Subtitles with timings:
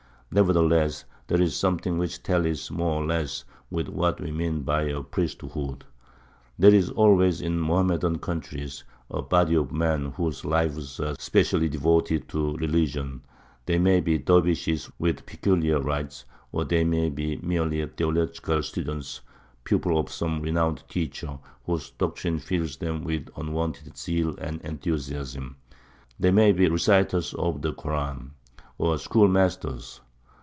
[0.33, 5.03] Nevertheless, there is something which tallies more or less with what we mean by a
[5.03, 5.83] priesthood.
[6.57, 12.29] There is always in Mohammedan countries a body of men whose lives are specially devoted
[12.29, 13.23] to religion;
[13.65, 16.23] they may be dervishes with peculiar rites,
[16.53, 19.19] or they may be merely theological students,
[19.65, 25.57] pupils of some renowned teacher, whose doctrine fills them with unwonted zeal and enthusiasm;
[26.17, 28.31] they may be reciters of the Koran,
[28.77, 29.99] or school masters.